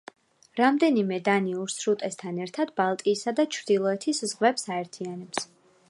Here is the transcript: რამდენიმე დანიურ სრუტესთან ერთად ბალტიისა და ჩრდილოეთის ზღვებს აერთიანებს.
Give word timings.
რამდენიმე 0.59 1.19
დანიურ 1.27 1.69
სრუტესთან 1.73 2.39
ერთად 2.47 2.73
ბალტიისა 2.81 3.35
და 3.41 3.47
ჩრდილოეთის 3.57 4.27
ზღვებს 4.33 4.71
აერთიანებს. 4.79 5.51